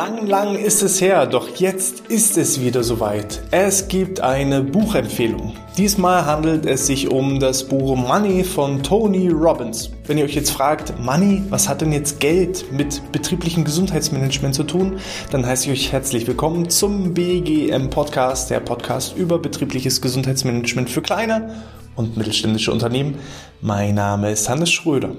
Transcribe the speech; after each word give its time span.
Lang, 0.00 0.26
lang 0.28 0.56
ist 0.56 0.82
es 0.82 0.98
her, 1.02 1.26
doch 1.26 1.56
jetzt 1.56 2.04
ist 2.08 2.38
es 2.38 2.62
wieder 2.62 2.82
soweit. 2.82 3.42
Es 3.50 3.86
gibt 3.86 4.20
eine 4.20 4.62
Buchempfehlung. 4.62 5.54
Diesmal 5.76 6.24
handelt 6.24 6.64
es 6.64 6.86
sich 6.86 7.10
um 7.10 7.38
das 7.38 7.68
Buch 7.68 7.94
Money 7.96 8.42
von 8.42 8.82
Tony 8.82 9.28
Robbins. 9.28 9.90
Wenn 10.06 10.16
ihr 10.16 10.24
euch 10.24 10.34
jetzt 10.34 10.52
fragt, 10.52 10.98
Money, 10.98 11.42
was 11.50 11.68
hat 11.68 11.82
denn 11.82 11.92
jetzt 11.92 12.18
Geld 12.18 12.72
mit 12.72 13.12
betrieblichem 13.12 13.62
Gesundheitsmanagement 13.62 14.54
zu 14.54 14.64
tun, 14.64 15.00
dann 15.32 15.44
heiße 15.44 15.70
ich 15.70 15.72
euch 15.78 15.92
herzlich 15.92 16.26
willkommen 16.26 16.70
zum 16.70 17.12
BGM 17.12 17.90
Podcast, 17.90 18.48
der 18.48 18.60
Podcast 18.60 19.14
über 19.18 19.38
betriebliches 19.38 20.00
Gesundheitsmanagement 20.00 20.88
für 20.88 21.02
kleine 21.02 21.56
und 21.94 22.16
mittelständische 22.16 22.72
Unternehmen. 22.72 23.16
Mein 23.60 23.96
Name 23.96 24.30
ist 24.30 24.48
Hannes 24.48 24.70
Schröder 24.70 25.10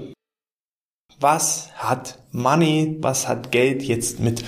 was 1.20 1.68
hat 1.76 2.18
Money, 2.32 2.96
was 3.00 3.28
hat 3.28 3.52
Geld 3.52 3.82
jetzt 3.82 4.18
mit 4.18 4.42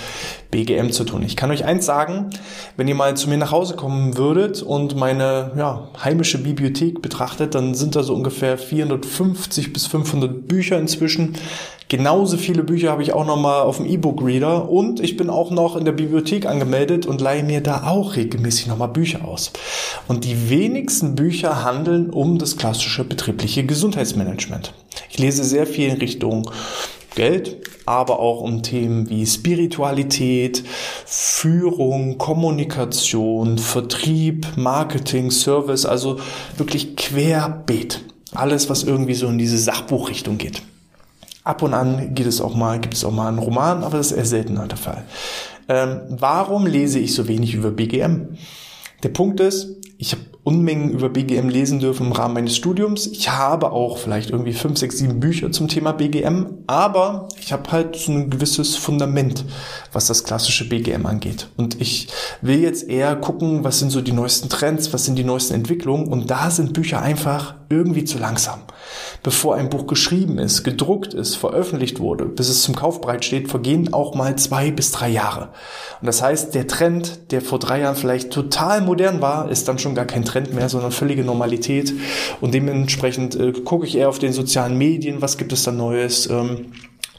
BGM 0.50 0.90
zu 0.90 1.04
tun? 1.04 1.22
Ich 1.22 1.36
kann 1.36 1.50
euch 1.50 1.64
eins 1.64 1.84
sagen, 1.84 2.30
wenn 2.76 2.88
ihr 2.88 2.94
mal 2.94 3.16
zu 3.16 3.28
mir 3.28 3.36
nach 3.36 3.50
Hause 3.52 3.76
kommen 3.76 4.16
würdet 4.16 4.62
und 4.62 4.96
meine 4.96 5.52
ja, 5.56 5.88
heimische 6.02 6.38
Bibliothek 6.38 7.02
betrachtet, 7.02 7.54
dann 7.54 7.74
sind 7.74 7.94
da 7.94 8.02
so 8.02 8.14
ungefähr 8.14 8.56
450 8.56 9.72
bis 9.72 9.86
500 9.86 10.48
Bücher 10.48 10.78
inzwischen. 10.78 11.36
Genauso 11.88 12.38
viele 12.38 12.64
Bücher 12.64 12.90
habe 12.90 13.02
ich 13.02 13.12
auch 13.12 13.26
noch 13.26 13.36
mal 13.36 13.60
auf 13.60 13.76
dem 13.76 13.86
E-Book-Reader 13.86 14.70
und 14.70 15.00
ich 15.00 15.18
bin 15.18 15.28
auch 15.28 15.50
noch 15.50 15.76
in 15.76 15.84
der 15.84 15.92
Bibliothek 15.92 16.46
angemeldet 16.46 17.04
und 17.04 17.20
leihe 17.20 17.42
mir 17.42 17.60
da 17.60 17.86
auch 17.86 18.16
regelmäßig 18.16 18.68
noch 18.68 18.78
mal 18.78 18.86
Bücher 18.86 19.24
aus. 19.28 19.52
Und 20.08 20.24
die 20.24 20.48
wenigsten 20.48 21.14
Bücher 21.14 21.62
handeln 21.62 22.08
um 22.08 22.38
das 22.38 22.56
klassische 22.56 23.04
betriebliche 23.04 23.64
Gesundheitsmanagement. 23.64 24.72
Ich 25.14 25.20
lese 25.20 25.44
sehr 25.44 25.64
viel 25.64 25.90
in 25.90 25.98
Richtung 25.98 26.50
Geld, 27.14 27.58
aber 27.86 28.18
auch 28.18 28.40
um 28.40 28.64
Themen 28.64 29.08
wie 29.08 29.24
Spiritualität, 29.24 30.64
Führung, 31.06 32.18
Kommunikation, 32.18 33.58
Vertrieb, 33.58 34.44
Marketing, 34.56 35.30
Service, 35.30 35.86
also 35.86 36.18
wirklich 36.56 36.96
querbeet. 36.96 38.00
Alles, 38.32 38.68
was 38.68 38.82
irgendwie 38.82 39.14
so 39.14 39.28
in 39.28 39.38
diese 39.38 39.56
Sachbuchrichtung 39.56 40.36
geht. 40.36 40.62
Ab 41.44 41.62
und 41.62 41.74
an 41.74 42.16
geht 42.16 42.26
es 42.26 42.40
auch 42.40 42.56
mal, 42.56 42.80
gibt 42.80 42.94
es 42.94 43.04
auch 43.04 43.12
mal 43.12 43.28
einen 43.28 43.38
Roman, 43.38 43.84
aber 43.84 43.98
das 43.98 44.10
ist 44.10 44.18
eher 44.18 44.24
seltener 44.24 44.66
der 44.66 44.78
Fall. 44.78 45.04
Ähm, 45.68 46.00
warum 46.08 46.66
lese 46.66 46.98
ich 46.98 47.14
so 47.14 47.28
wenig 47.28 47.54
über 47.54 47.70
BGM? 47.70 48.36
Der 49.04 49.10
Punkt 49.10 49.38
ist, 49.38 49.76
ich 49.96 50.10
habe 50.10 50.22
Unmengen 50.44 50.90
über 50.90 51.08
BGM 51.08 51.48
lesen 51.48 51.80
dürfen 51.80 52.06
im 52.06 52.12
Rahmen 52.12 52.34
meines 52.34 52.54
Studiums. 52.54 53.06
Ich 53.06 53.30
habe 53.30 53.72
auch 53.72 53.96
vielleicht 53.96 54.28
irgendwie 54.28 54.52
fünf, 54.52 54.78
sechs, 54.78 54.98
sieben 54.98 55.18
Bücher 55.18 55.50
zum 55.50 55.68
Thema 55.68 55.92
BGM, 55.92 56.46
aber 56.66 57.28
ich 57.40 57.52
habe 57.52 57.72
halt 57.72 57.96
so 57.96 58.12
ein 58.12 58.28
gewisses 58.28 58.76
Fundament, 58.76 59.46
was 59.92 60.06
das 60.06 60.22
klassische 60.22 60.68
BGM 60.68 61.06
angeht. 61.06 61.48
Und 61.56 61.80
ich 61.80 62.08
will 62.42 62.60
jetzt 62.60 62.86
eher 62.86 63.16
gucken, 63.16 63.64
was 63.64 63.78
sind 63.78 63.90
so 63.90 64.02
die 64.02 64.12
neuesten 64.12 64.50
Trends, 64.50 64.92
was 64.92 65.06
sind 65.06 65.16
die 65.16 65.24
neuesten 65.24 65.54
Entwicklungen 65.54 66.08
und 66.08 66.30
da 66.30 66.50
sind 66.50 66.74
Bücher 66.74 67.00
einfach 67.00 67.54
irgendwie 67.74 68.04
zu 68.04 68.18
langsam. 68.18 68.60
Bevor 69.22 69.54
ein 69.54 69.70
Buch 69.70 69.86
geschrieben 69.86 70.38
ist, 70.38 70.62
gedruckt 70.62 71.14
ist, 71.14 71.36
veröffentlicht 71.36 72.00
wurde, 72.00 72.26
bis 72.26 72.48
es 72.48 72.62
zum 72.62 72.76
Kauf 72.76 73.00
steht, 73.24 73.48
vergehen 73.48 73.92
auch 73.92 74.14
mal 74.14 74.36
zwei 74.36 74.70
bis 74.70 74.92
drei 74.92 75.08
Jahre. 75.08 75.48
Und 76.00 76.06
das 76.06 76.22
heißt, 76.22 76.54
der 76.54 76.66
Trend, 76.66 77.32
der 77.32 77.40
vor 77.40 77.58
drei 77.58 77.80
Jahren 77.80 77.96
vielleicht 77.96 78.30
total 78.30 78.82
modern 78.82 79.20
war, 79.22 79.50
ist 79.50 79.68
dann 79.68 79.78
schon 79.78 79.94
gar 79.94 80.04
kein 80.04 80.24
Trend 80.24 80.34
Trend 80.34 80.52
mehr, 80.52 80.68
sondern 80.68 80.90
völlige 80.90 81.24
Normalität. 81.24 81.92
Und 82.40 82.54
dementsprechend 82.54 83.36
äh, 83.36 83.52
gucke 83.52 83.86
ich 83.86 83.96
eher 83.96 84.08
auf 84.08 84.18
den 84.18 84.32
sozialen 84.32 84.76
Medien, 84.76 85.22
was 85.22 85.38
gibt 85.38 85.52
es 85.52 85.62
da 85.62 85.72
Neues. 85.72 86.28
Ähm, 86.28 86.72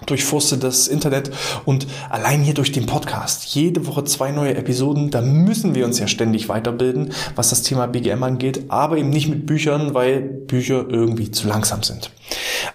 durchforste 0.06 0.58
das 0.58 0.88
Internet 0.88 1.32
und 1.64 1.88
allein 2.10 2.42
hier 2.42 2.54
durch 2.54 2.72
den 2.72 2.86
Podcast. 2.86 3.56
Jede 3.56 3.88
Woche 3.88 4.04
zwei 4.04 4.32
neue 4.32 4.56
Episoden. 4.56 5.10
Da 5.10 5.22
müssen 5.22 5.74
wir 5.74 5.86
uns 5.86 6.00
ja 6.00 6.08
ständig 6.08 6.50
weiterbilden, 6.50 7.14
was 7.36 7.50
das 7.50 7.62
Thema 7.62 7.88
BGM 7.88 8.22
angeht, 8.22 8.66
aber 8.68 8.98
eben 8.98 9.10
nicht 9.10 9.30
mit 9.30 9.46
Büchern, 9.46 9.94
weil 9.94 10.20
Bücher 10.20 10.86
irgendwie 10.90 11.32
zu 11.32 11.48
langsam 11.48 11.82
sind. 11.82 12.12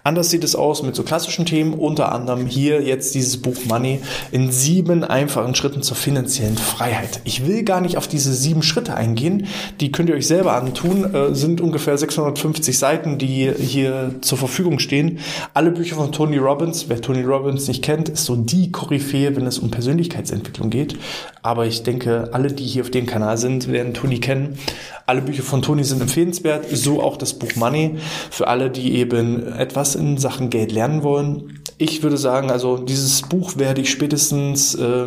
Anders 0.05 0.31
sieht 0.31 0.45
es 0.45 0.57
aus 0.57 0.83
mit 0.83 0.95
so 0.95 1.03
klassischen 1.03 1.47
Themen, 1.47 1.75
unter 1.75 2.13
anderem 2.13 2.47
hier 2.47 2.83
jetzt 2.83 3.15
dieses 3.15 3.41
Buch 3.41 3.57
Money 3.69 4.01
in 4.33 4.51
sieben 4.51 5.05
einfachen 5.05 5.55
Schritten 5.55 5.83
zur 5.83 5.97
finanziellen 5.97 6.59
Freiheit. 6.59 7.21
Ich 7.25 7.47
will 7.47 7.63
gar 7.63 7.81
nicht 7.81 7.97
auf 7.97 8.09
diese 8.09 8.33
sieben 8.33 8.63
Schritte 8.63 8.95
eingehen, 8.95 9.47
die 9.81 9.93
könnt 9.93 10.09
ihr 10.09 10.15
euch 10.15 10.27
selber 10.27 10.55
antun, 10.55 11.15
äh, 11.15 11.35
sind 11.35 11.61
ungefähr 11.61 11.97
650 11.97 12.79
Seiten, 12.79 13.19
die 13.19 13.53
hier 13.53 14.15
zur 14.21 14.39
Verfügung 14.39 14.79
stehen. 14.79 15.19
Alle 15.55 15.71
Bücher 15.71 15.97
von 15.97 16.13
Tony 16.13 16.39
Robbins, 16.39 16.89
wer 16.89 17.01
Tony 17.01 17.23
Robbins 17.23 17.69
nicht 17.69 17.83
kennt, 17.83 18.09
ist 18.09 18.25
so 18.25 18.37
die 18.37 18.73
Koryphäe, 18.73 19.37
wenn 19.37 19.47
es 19.47 19.59
um 19.59 19.71
Persönlichkeitsentwicklung 19.71 20.71
geht. 20.71 20.97
Aber 21.43 21.67
ich 21.67 21.83
denke, 21.83 22.31
alle, 22.33 22.53
die 22.53 22.65
hier 22.65 22.83
auf 22.83 22.91
dem 22.91 23.07
Kanal 23.07 23.39
sind, 23.39 23.71
werden 23.73 23.95
Tony 23.95 24.21
kennen. 24.21 24.59
Alle 25.07 25.23
Bücher 25.23 25.43
von 25.43 25.63
Tony 25.63 25.83
sind 25.83 26.01
empfehlenswert, 26.01 26.67
so 26.71 27.03
auch 27.03 27.17
das 27.17 27.35
Buch 27.35 27.57
Money 27.57 27.97
für 28.31 28.47
alle, 28.47 28.71
die 28.71 28.95
eben 28.95 29.53
etwas 29.55 29.80
in 29.95 30.19
Sachen 30.19 30.51
Geld 30.51 30.73
lernen 30.73 31.03
wollen. 31.03 31.61
Ich 31.79 32.03
würde 32.03 32.19
sagen, 32.19 32.51
also 32.51 32.77
dieses 32.77 33.23
Buch 33.23 33.57
werde 33.57 33.81
ich 33.81 33.91
spätestens 33.91 34.75
äh, 34.75 35.07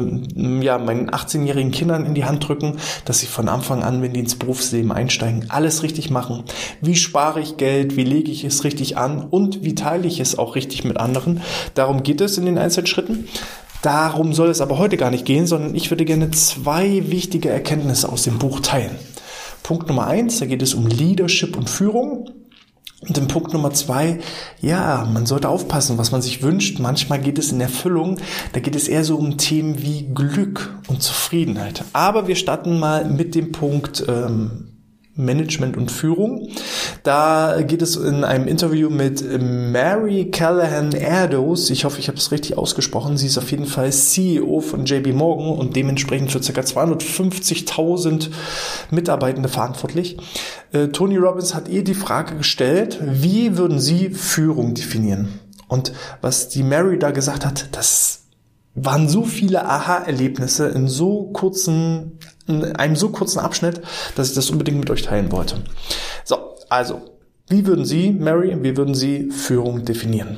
ja, 0.61 0.79
meinen 0.79 1.11
18-jährigen 1.11 1.71
Kindern 1.71 2.05
in 2.05 2.15
die 2.15 2.25
Hand 2.25 2.47
drücken, 2.47 2.77
dass 3.05 3.19
sie 3.19 3.27
von 3.27 3.47
Anfang 3.47 3.83
an, 3.83 4.01
wenn 4.01 4.13
die 4.13 4.21
ins 4.21 4.35
Berufsleben 4.35 4.91
einsteigen, 4.91 5.45
alles 5.49 5.83
richtig 5.83 6.09
machen. 6.09 6.43
Wie 6.81 6.95
spare 6.95 7.41
ich 7.41 7.57
Geld, 7.57 7.95
wie 7.95 8.03
lege 8.03 8.31
ich 8.31 8.43
es 8.43 8.63
richtig 8.63 8.97
an 8.97 9.21
und 9.21 9.63
wie 9.63 9.75
teile 9.75 10.07
ich 10.07 10.19
es 10.19 10.37
auch 10.37 10.55
richtig 10.55 10.83
mit 10.83 10.97
anderen. 10.97 11.41
Darum 11.75 12.01
geht 12.01 12.21
es 12.21 12.39
in 12.39 12.45
den 12.45 12.57
Einzelschritten. 12.57 13.27
Darum 13.83 14.33
soll 14.33 14.49
es 14.49 14.61
aber 14.61 14.77
heute 14.77 14.97
gar 14.97 15.11
nicht 15.11 15.25
gehen, 15.25 15.45
sondern 15.45 15.75
ich 15.75 15.91
würde 15.91 16.05
gerne 16.05 16.31
zwei 16.31 17.03
wichtige 17.11 17.49
Erkenntnisse 17.49 18.09
aus 18.09 18.23
dem 18.23 18.39
Buch 18.39 18.61
teilen. 18.61 18.95
Punkt 19.61 19.87
Nummer 19.87 20.07
eins, 20.07 20.39
da 20.39 20.45
geht 20.45 20.61
es 20.61 20.73
um 20.73 20.87
Leadership 20.87 21.55
und 21.55 21.69
Führung. 21.69 22.29
Und 23.07 23.17
im 23.17 23.27
Punkt 23.27 23.53
Nummer 23.53 23.71
zwei, 23.71 24.19
ja, 24.61 25.07
man 25.11 25.25
sollte 25.25 25.49
aufpassen, 25.49 25.97
was 25.97 26.11
man 26.11 26.21
sich 26.21 26.41
wünscht. 26.41 26.79
Manchmal 26.79 27.19
geht 27.19 27.37
es 27.37 27.51
in 27.51 27.61
Erfüllung, 27.61 28.19
da 28.53 28.59
geht 28.59 28.75
es 28.75 28.87
eher 28.87 29.03
so 29.03 29.17
um 29.17 29.37
Themen 29.37 29.81
wie 29.81 30.07
Glück 30.13 30.79
und 30.87 31.01
Zufriedenheit. 31.01 31.83
Aber 31.93 32.27
wir 32.27 32.35
starten 32.35 32.79
mal 32.79 33.05
mit 33.05 33.35
dem 33.35 33.51
Punkt 33.51 34.05
ähm, 34.07 34.72
Management 35.15 35.77
und 35.77 35.91
Führung. 35.91 36.49
Da 37.03 37.61
geht 37.61 37.81
es 37.81 37.95
in 37.95 38.23
einem 38.23 38.47
Interview 38.47 38.89
mit 38.89 39.23
Mary 39.39 40.31
Callahan 40.31 40.93
Erdos. 40.93 41.69
Ich 41.69 41.85
hoffe, 41.85 41.99
ich 41.99 42.07
habe 42.07 42.17
es 42.17 42.31
richtig 42.31 42.57
ausgesprochen. 42.57 43.17
Sie 43.17 43.27
ist 43.27 43.37
auf 43.37 43.51
jeden 43.51 43.65
Fall 43.65 43.91
CEO 43.91 44.61
von 44.61 44.85
JB 44.85 45.13
Morgan 45.13 45.57
und 45.57 45.75
dementsprechend 45.75 46.31
für 46.31 46.39
ca. 46.39 46.61
250.000 46.61 48.29
Mitarbeitende 48.91 49.49
verantwortlich. 49.49 50.17
Äh, 50.71 50.87
Tony 50.87 51.17
Robbins 51.17 51.53
hat 51.53 51.67
ihr 51.67 51.83
die 51.83 51.93
Frage 51.93 52.35
gestellt, 52.37 52.99
wie 53.01 53.57
würden 53.57 53.79
Sie 53.79 54.09
Führung 54.09 54.73
definieren? 54.73 55.39
Und 55.67 55.93
was 56.21 56.49
die 56.49 56.63
Mary 56.63 56.99
da 56.99 57.11
gesagt 57.11 57.45
hat, 57.45 57.69
das 57.71 58.23
waren 58.75 59.07
so 59.07 59.23
viele 59.23 59.65
Aha-Erlebnisse 59.65 60.67
in 60.69 60.87
so 60.87 61.31
kurzen, 61.31 62.19
in 62.47 62.63
einem 62.75 62.95
so 62.95 63.09
kurzen 63.09 63.39
Abschnitt, 63.39 63.81
dass 64.15 64.29
ich 64.29 64.35
das 64.35 64.49
unbedingt 64.49 64.79
mit 64.79 64.89
euch 64.89 65.03
teilen 65.03 65.31
wollte. 65.31 65.63
So, 66.23 66.55
also, 66.69 67.01
wie 67.47 67.65
würden 67.65 67.85
Sie, 67.85 68.11
Mary, 68.11 68.57
wie 68.61 68.77
würden 68.77 68.95
Sie 68.95 69.29
Führung 69.31 69.85
definieren? 69.85 70.37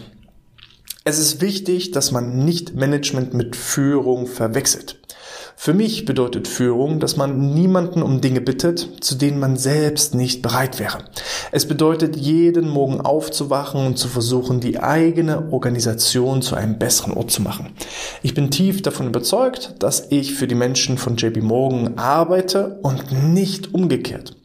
Es 1.04 1.20
ist 1.20 1.40
wichtig, 1.40 1.92
dass 1.92 2.12
man 2.12 2.46
nicht 2.46 2.76
Management 2.76 3.34
mit 3.34 3.56
Führung 3.56 4.26
verwechselt. 4.26 5.00
Für 5.58 5.74
mich 5.74 6.06
bedeutet 6.06 6.48
Führung, 6.48 7.00
dass 7.00 7.18
man 7.18 7.54
niemanden 7.54 8.04
um 8.04 8.22
Dinge 8.22 8.42
bittet, 8.42 9.04
zu 9.04 9.16
denen 9.16 9.40
man 9.40 9.58
selbst 9.58 10.14
nicht 10.14 10.42
bereit 10.42 10.80
wäre. 10.80 11.00
Es 11.52 11.68
bedeutet, 11.68 12.16
jeden 12.16 12.70
Morgen 12.70 13.02
aufzuwachen 13.02 13.86
und 13.86 13.98
zu 13.98 14.08
versuchen, 14.08 14.60
die 14.60 14.80
eigene 14.80 15.52
Organisation 15.52 16.42
zu 16.42 16.56
einem 16.56 16.78
besseren 16.78 17.14
Ort 17.14 17.32
zu 17.32 17.42
machen. 17.42 17.72
Ich 18.22 18.34
bin 18.34 18.52
tief 18.52 18.82
davon 18.82 19.08
überzeugt, 19.08 19.76
dass 19.80 20.08
ich 20.12 20.36
für 20.36 20.48
die 20.48 20.56
Menschen 20.56 20.98
von 20.98 21.16
JP 21.16 21.42
Morgan 21.42 21.98
arbeite 21.98 22.80
und 22.84 23.12
nicht 23.34 23.74
umgekehrt. 23.74 24.36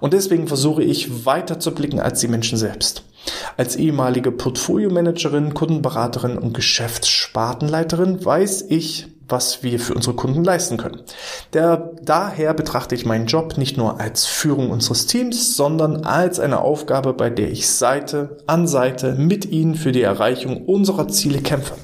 Und 0.00 0.12
deswegen 0.12 0.48
versuche 0.48 0.82
ich 0.82 1.24
weiter 1.24 1.58
zu 1.60 1.74
blicken 1.74 2.00
als 2.00 2.20
die 2.20 2.28
Menschen 2.28 2.58
selbst. 2.58 3.02
Als 3.56 3.76
ehemalige 3.76 4.32
Portfolio-Managerin, 4.32 5.54
Kundenberaterin 5.54 6.38
und 6.38 6.54
Geschäftsspartenleiterin 6.54 8.24
weiß 8.24 8.66
ich, 8.68 9.08
was 9.28 9.62
wir 9.62 9.78
für 9.78 9.94
unsere 9.94 10.16
Kunden 10.16 10.42
leisten 10.42 10.76
können. 10.76 11.02
Der, 11.52 11.90
daher 12.02 12.54
betrachte 12.54 12.94
ich 12.94 13.04
meinen 13.04 13.26
Job 13.26 13.58
nicht 13.58 13.76
nur 13.76 14.00
als 14.00 14.26
Führung 14.26 14.70
unseres 14.70 15.06
Teams, 15.06 15.56
sondern 15.56 16.04
als 16.04 16.40
eine 16.40 16.60
Aufgabe, 16.60 17.12
bei 17.12 17.30
der 17.30 17.50
ich 17.50 17.68
Seite 17.68 18.38
an 18.46 18.66
Seite 18.66 19.14
mit 19.14 19.44
Ihnen 19.44 19.74
für 19.74 19.92
die 19.92 20.02
Erreichung 20.02 20.64
unserer 20.64 21.08
Ziele 21.08 21.40
kämpfe. 21.40 21.74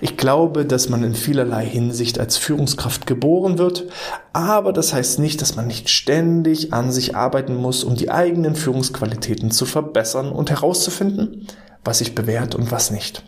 Ich 0.00 0.16
glaube, 0.16 0.66
dass 0.66 0.88
man 0.88 1.02
in 1.04 1.14
vielerlei 1.14 1.64
Hinsicht 1.64 2.18
als 2.18 2.36
Führungskraft 2.36 3.06
geboren 3.06 3.58
wird, 3.58 3.84
aber 4.32 4.72
das 4.72 4.92
heißt 4.92 5.18
nicht, 5.18 5.40
dass 5.40 5.56
man 5.56 5.66
nicht 5.66 5.88
ständig 5.88 6.72
an 6.72 6.92
sich 6.92 7.16
arbeiten 7.16 7.54
muss, 7.54 7.84
um 7.84 7.94
die 7.94 8.10
eigenen 8.10 8.56
Führungsqualitäten 8.56 9.50
zu 9.50 9.64
verbessern 9.64 10.30
und 10.30 10.50
herauszufinden, 10.50 11.46
was 11.84 11.98
sich 11.98 12.14
bewährt 12.14 12.54
und 12.54 12.70
was 12.70 12.90
nicht. 12.90 13.22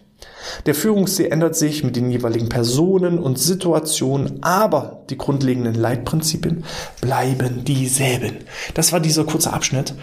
Der 0.65 0.75
Führungsstil 0.75 1.27
ändert 1.27 1.57
sich 1.57 1.85
mit 1.85 1.97
den 1.97 2.11
jeweiligen 2.11 2.49
Personen 2.49 3.19
und 3.19 3.39
Situationen, 3.39 4.43
aber 4.43 5.05
die 5.11 5.19
grundlegenden 5.19 5.75
Leitprinzipien 5.75 6.65
bleiben 7.01 7.65
dieselben. 7.65 8.39
Das 8.75 8.93
war 8.93 9.01
dieser 9.01 9.25
kurze 9.25 9.53
Abschnitt. 9.53 9.95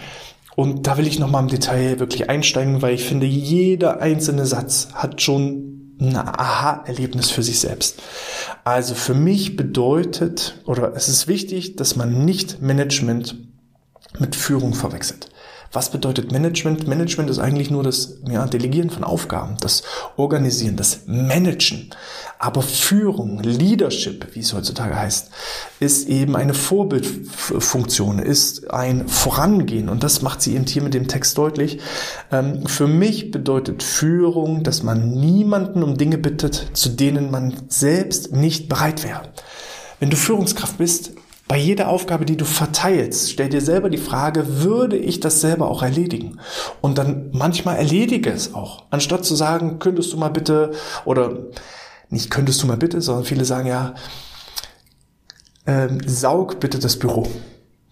Und 0.56 0.86
da 0.86 0.96
will 0.96 1.06
ich 1.06 1.18
nochmal 1.18 1.42
im 1.42 1.48
Detail 1.48 1.98
wirklich 1.98 2.30
einsteigen, 2.30 2.80
weil 2.80 2.94
ich 2.94 3.04
finde, 3.04 3.26
jeder 3.26 4.00
einzelne 4.00 4.46
Satz 4.46 4.88
hat 4.94 5.20
schon 5.20 5.96
ein 6.00 6.16
Aha-Erlebnis 6.16 7.30
für 7.30 7.42
sich 7.42 7.58
selbst. 7.60 8.00
Also 8.62 8.94
für 8.94 9.14
mich 9.14 9.56
bedeutet, 9.56 10.60
oder 10.66 10.94
es 10.94 11.08
ist 11.08 11.28
wichtig, 11.28 11.76
dass 11.76 11.96
man 11.96 12.24
nicht 12.24 12.62
Management 12.62 13.36
mit 14.18 14.36
Führung 14.36 14.74
verwechselt. 14.74 15.28
Was 15.74 15.90
bedeutet 15.90 16.30
Management? 16.30 16.86
Management 16.86 17.28
ist 17.30 17.40
eigentlich 17.40 17.68
nur 17.68 17.82
das 17.82 18.18
ja, 18.30 18.46
Delegieren 18.46 18.90
von 18.90 19.02
Aufgaben, 19.02 19.56
das 19.60 19.82
Organisieren, 20.16 20.76
das 20.76 21.00
Managen. 21.06 21.90
Aber 22.38 22.62
Führung, 22.62 23.42
Leadership, 23.42 24.36
wie 24.36 24.40
es 24.40 24.54
heutzutage 24.54 24.96
heißt, 24.96 25.30
ist 25.80 26.08
eben 26.08 26.36
eine 26.36 26.54
Vorbildfunktion, 26.54 28.20
ist 28.20 28.70
ein 28.70 29.08
Vorangehen. 29.08 29.88
Und 29.88 30.04
das 30.04 30.22
macht 30.22 30.42
sie 30.42 30.54
eben 30.54 30.64
hier 30.64 30.82
mit 30.82 30.94
dem 30.94 31.08
Text 31.08 31.36
deutlich. 31.38 31.80
Ähm, 32.30 32.66
für 32.66 32.86
mich 32.86 33.32
bedeutet 33.32 33.82
Führung, 33.82 34.62
dass 34.62 34.84
man 34.84 35.10
niemanden 35.10 35.82
um 35.82 35.96
Dinge 35.96 36.18
bittet, 36.18 36.70
zu 36.74 36.88
denen 36.88 37.32
man 37.32 37.52
selbst 37.68 38.32
nicht 38.32 38.68
bereit 38.68 39.02
wäre. 39.02 39.22
Wenn 39.98 40.10
du 40.10 40.16
Führungskraft 40.16 40.78
bist, 40.78 41.12
bei 41.46 41.58
jeder 41.58 41.88
Aufgabe, 41.88 42.24
die 42.24 42.36
du 42.36 42.44
verteilst, 42.44 43.30
stell 43.30 43.50
dir 43.50 43.60
selber 43.60 43.90
die 43.90 43.98
Frage, 43.98 44.62
würde 44.62 44.96
ich 44.96 45.20
das 45.20 45.40
selber 45.40 45.68
auch 45.68 45.82
erledigen? 45.82 46.40
Und 46.80 46.96
dann 46.96 47.30
manchmal 47.32 47.76
erledige 47.76 48.30
es 48.30 48.54
auch. 48.54 48.84
Anstatt 48.90 49.24
zu 49.24 49.34
sagen, 49.34 49.78
könntest 49.78 50.12
du 50.12 50.16
mal 50.16 50.30
bitte, 50.30 50.72
oder 51.04 51.38
nicht 52.08 52.30
könntest 52.30 52.62
du 52.62 52.66
mal 52.66 52.78
bitte, 52.78 53.02
sondern 53.02 53.24
viele 53.24 53.44
sagen 53.44 53.68
ja, 53.68 53.94
ähm, 55.66 56.00
saug 56.06 56.60
bitte 56.60 56.78
das 56.78 56.98
Büro. 56.98 57.26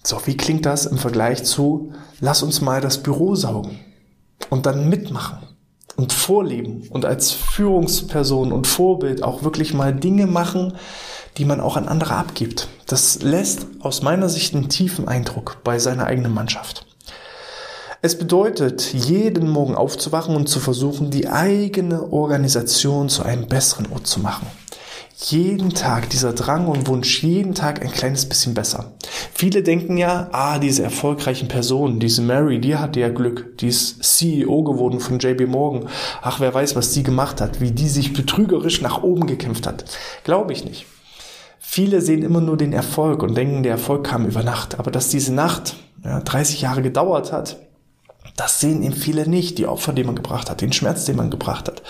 So, 0.02 0.20
wie 0.25 0.37
klingt 0.37 0.66
das 0.66 0.87
im 0.87 0.99
Vergleich 0.99 1.44
zu, 1.44 1.93
lass 2.20 2.43
uns 2.43 2.60
mal 2.60 2.81
das 2.81 3.02
Büro 3.02 3.34
saugen 3.34 3.78
und 4.50 4.66
dann 4.66 4.88
mitmachen 4.88 5.38
und 5.96 6.12
vorleben 6.12 6.88
und 6.90 7.04
als 7.04 7.31
Führungsperson 7.31 8.50
und 8.50 8.66
Vorbild 8.66 9.22
auch 9.22 9.43
wirklich 9.44 9.75
mal 9.75 9.94
Dinge 9.94 10.26
machen, 10.26 10.75
die 11.38 11.44
man 11.44 11.61
auch 11.61 11.76
an 11.76 11.88
andere 11.88 12.14
abgibt. 12.14 12.69
Das 12.87 13.23
lässt 13.23 13.67
aus 13.81 14.02
meiner 14.02 14.29
Sicht 14.29 14.55
einen 14.55 14.69
tiefen 14.69 15.08
Eindruck 15.08 15.58
bei 15.64 15.79
seiner 15.79 16.06
eigenen 16.06 16.34
Mannschaft. 16.34 16.87
Es 18.05 18.19
bedeutet, 18.19 18.93
jeden 18.93 19.49
Morgen 19.49 19.76
aufzuwachen 19.76 20.34
und 20.34 20.49
zu 20.49 20.58
versuchen, 20.58 21.11
die 21.11 21.29
eigene 21.29 22.12
Organisation 22.12 23.08
zu 23.08 23.23
einem 23.23 23.46
besseren 23.46 23.93
Ort 23.93 24.08
zu 24.08 24.19
machen. 24.19 24.49
Jeden 25.17 25.70
Tag 25.70 26.11
dieser 26.11 26.32
Drang 26.32 26.67
und 26.67 26.88
Wunsch, 26.88 27.23
jeden 27.23 27.55
Tag 27.55 27.81
ein 27.81 27.93
kleines 27.93 28.28
bisschen 28.28 28.55
besser. 28.55 28.93
Viele 29.32 29.62
denken 29.62 29.99
ja, 29.99 30.28
ah, 30.32 30.58
diese 30.58 30.82
erfolgreichen 30.82 31.46
Personen, 31.46 32.00
diese 32.00 32.23
Mary, 32.23 32.61
die 32.61 32.75
hatte 32.75 32.99
ja 32.99 33.08
Glück, 33.08 33.56
die 33.58 33.69
ist 33.69 34.02
CEO 34.02 34.64
geworden 34.64 34.99
von 34.99 35.20
JB 35.20 35.46
Morgan. 35.46 35.88
Ach, 36.23 36.40
wer 36.40 36.52
weiß, 36.52 36.75
was 36.75 36.90
die 36.90 37.05
gemacht 37.05 37.40
hat, 37.40 37.61
wie 37.61 37.70
die 37.70 37.88
sich 37.88 38.12
betrügerisch 38.14 38.81
nach 38.81 39.05
oben 39.05 39.28
gekämpft 39.28 39.69
hat. 39.69 39.85
Glaube 40.25 40.52
ich 40.52 40.64
nicht. 40.64 40.87
Viele 41.74 42.02
sehen 42.02 42.22
immer 42.22 42.42
nur 42.42 42.58
den 42.58 42.74
Erfolg 42.74 43.22
und 43.22 43.34
denken, 43.34 43.62
der 43.62 43.72
Erfolg 43.72 44.04
kam 44.04 44.26
über 44.26 44.42
Nacht. 44.42 44.78
Aber 44.78 44.90
dass 44.90 45.08
diese 45.08 45.32
Nacht 45.32 45.76
ja, 46.04 46.20
30 46.20 46.60
Jahre 46.60 46.82
gedauert 46.82 47.32
hat, 47.32 47.56
das 48.36 48.60
sehen 48.60 48.82
eben 48.82 48.92
viele 48.92 49.26
nicht, 49.26 49.56
die 49.56 49.66
Opfer, 49.66 49.94
die 49.94 50.04
man 50.04 50.14
gebracht 50.14 50.50
hat, 50.50 50.60
den 50.60 50.74
Schmerz, 50.74 51.06
den 51.06 51.16
man 51.16 51.30
gebracht 51.30 51.69
hat 51.69 51.82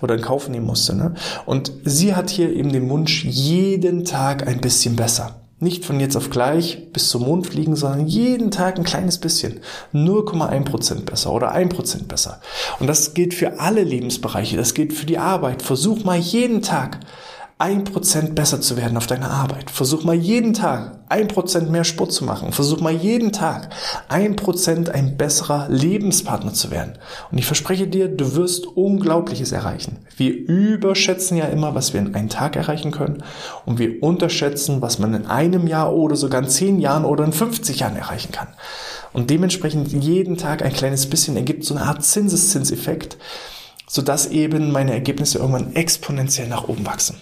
oder 0.00 0.14
in 0.14 0.20
Kauf 0.20 0.48
nehmen 0.48 0.66
musste. 0.66 0.94
Ne? 0.94 1.14
Und 1.46 1.72
sie 1.82 2.14
hat 2.14 2.30
hier 2.30 2.54
eben 2.54 2.70
den 2.70 2.88
Wunsch, 2.88 3.24
jeden 3.24 4.04
Tag 4.04 4.46
ein 4.46 4.60
bisschen 4.60 4.94
besser. 4.94 5.40
Nicht 5.58 5.84
von 5.84 5.98
jetzt 5.98 6.14
auf 6.14 6.30
gleich 6.30 6.92
bis 6.92 7.08
zum 7.08 7.22
Mond 7.22 7.48
fliegen, 7.48 7.74
sondern 7.74 8.06
jeden 8.06 8.52
Tag 8.52 8.78
ein 8.78 8.84
kleines 8.84 9.18
bisschen. 9.18 9.62
0,1% 9.92 11.06
besser 11.06 11.32
oder 11.32 11.52
1% 11.52 12.04
besser. 12.06 12.40
Und 12.78 12.86
das 12.86 13.14
gilt 13.14 13.34
für 13.34 13.58
alle 13.58 13.82
Lebensbereiche. 13.82 14.56
Das 14.56 14.74
gilt 14.74 14.92
für 14.92 15.06
die 15.06 15.18
Arbeit. 15.18 15.62
Versuch 15.62 16.04
mal 16.04 16.18
jeden 16.18 16.62
Tag 16.62 17.00
ein 17.56 17.84
Prozent 17.84 18.34
besser 18.34 18.60
zu 18.60 18.76
werden 18.76 18.96
auf 18.96 19.06
deiner 19.06 19.30
Arbeit. 19.30 19.70
Versuch 19.70 20.02
mal 20.02 20.16
jeden 20.16 20.54
Tag 20.54 20.98
ein 21.08 21.28
Prozent 21.28 21.70
mehr 21.70 21.84
Sport 21.84 22.12
zu 22.12 22.24
machen. 22.24 22.50
Versuch 22.52 22.80
mal 22.80 22.92
jeden 22.92 23.30
Tag 23.30 23.70
ein 24.08 24.34
Prozent 24.34 24.90
ein 24.90 25.16
besserer 25.16 25.68
Lebenspartner 25.68 26.52
zu 26.52 26.72
werden. 26.72 26.98
Und 27.30 27.38
ich 27.38 27.46
verspreche 27.46 27.86
dir, 27.86 28.08
du 28.08 28.34
wirst 28.34 28.66
Unglaubliches 28.66 29.52
erreichen. 29.52 29.98
Wir 30.16 30.34
überschätzen 30.34 31.36
ja 31.36 31.44
immer, 31.44 31.76
was 31.76 31.92
wir 31.92 32.00
in 32.00 32.12
einem 32.14 32.28
Tag 32.28 32.56
erreichen 32.56 32.90
können. 32.90 33.22
Und 33.64 33.78
wir 33.78 34.02
unterschätzen, 34.02 34.82
was 34.82 34.98
man 34.98 35.14
in 35.14 35.26
einem 35.26 35.68
Jahr 35.68 35.94
oder 35.94 36.16
sogar 36.16 36.42
in 36.42 36.48
zehn 36.48 36.80
Jahren 36.80 37.04
oder 37.04 37.24
in 37.24 37.32
50 37.32 37.78
Jahren 37.78 37.96
erreichen 37.96 38.32
kann. 38.32 38.48
Und 39.12 39.30
dementsprechend 39.30 39.92
jeden 39.92 40.36
Tag 40.36 40.64
ein 40.64 40.72
kleines 40.72 41.08
bisschen 41.08 41.36
ergibt 41.36 41.64
so 41.64 41.76
eine 41.76 41.84
Art 41.84 42.04
Zinseszinseffekt, 42.04 43.16
sodass 43.86 44.26
eben 44.26 44.72
meine 44.72 44.92
Ergebnisse 44.92 45.38
irgendwann 45.38 45.76
exponentiell 45.76 46.48
nach 46.48 46.66
oben 46.66 46.84
wachsen. 46.84 47.14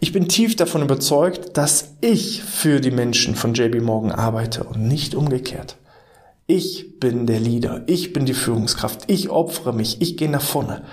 Ich 0.00 0.12
bin 0.12 0.28
tief 0.28 0.56
davon 0.56 0.82
überzeugt, 0.82 1.56
dass 1.56 1.94
ich 2.00 2.42
für 2.42 2.80
die 2.80 2.90
Menschen 2.90 3.34
von 3.36 3.54
JB 3.54 3.80
Morgan 3.82 4.12
arbeite 4.12 4.64
und 4.64 4.86
nicht 4.86 5.14
umgekehrt. 5.14 5.76
Ich 6.46 6.98
bin 6.98 7.26
der 7.26 7.40
Leader, 7.40 7.82
ich 7.86 8.12
bin 8.12 8.26
die 8.26 8.34
Führungskraft, 8.34 9.04
ich 9.06 9.30
opfere 9.30 9.72
mich, 9.72 10.00
ich 10.00 10.16
gehe 10.16 10.30
nach 10.30 10.42
vorne. 10.42 10.84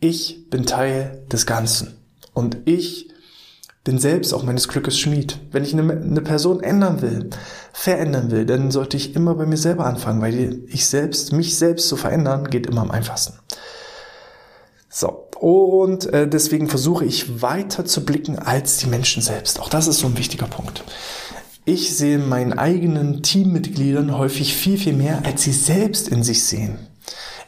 Ich 0.00 0.48
bin 0.50 0.66
Teil 0.66 1.24
des 1.32 1.46
Ganzen 1.46 1.96
und 2.34 2.58
ich 2.66 3.08
bin 3.84 3.98
selbst 3.98 4.34
auch 4.34 4.42
meines 4.42 4.68
Glückes 4.68 4.98
Schmied. 4.98 5.38
Wenn 5.50 5.64
ich 5.64 5.72
eine, 5.72 5.90
eine 5.90 6.20
Person 6.20 6.62
ändern 6.62 7.00
will, 7.00 7.30
verändern 7.72 8.30
will, 8.30 8.44
dann 8.44 8.70
sollte 8.70 8.96
ich 8.96 9.16
immer 9.16 9.34
bei 9.34 9.46
mir 9.46 9.56
selber 9.56 9.86
anfangen, 9.86 10.20
weil 10.20 10.62
ich 10.66 10.86
selbst, 10.86 11.32
mich 11.32 11.56
selbst 11.56 11.88
zu 11.88 11.96
verändern, 11.96 12.50
geht 12.50 12.66
immer 12.66 12.82
am 12.82 12.90
einfachsten. 12.90 13.38
So, 15.00 15.28
und 15.38 16.12
äh, 16.12 16.26
deswegen 16.26 16.68
versuche 16.68 17.04
ich 17.04 17.40
weiter 17.40 17.84
zu 17.84 18.04
blicken 18.04 18.36
als 18.36 18.78
die 18.78 18.88
Menschen 18.88 19.22
selbst. 19.22 19.60
Auch 19.60 19.68
das 19.68 19.86
ist 19.86 20.00
so 20.00 20.08
ein 20.08 20.18
wichtiger 20.18 20.48
Punkt. 20.48 20.82
Ich 21.64 21.96
sehe 21.96 22.18
meinen 22.18 22.54
eigenen 22.54 23.22
Teammitgliedern 23.22 24.18
häufig 24.18 24.56
viel, 24.56 24.76
viel 24.76 24.94
mehr, 24.94 25.24
als 25.24 25.44
sie 25.44 25.52
selbst 25.52 26.08
in 26.08 26.24
sich 26.24 26.42
sehen. 26.42 26.78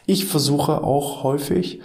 Ich 0.05 0.27
versuche 0.27 0.81
auch 0.81 1.23
häufig, 1.23 1.81